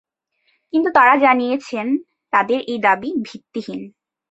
[0.73, 1.87] কিন্তু তাঁরা জানিয়েছেন
[2.33, 3.81] তাঁদের এই দাবি ভিত্তিহীন।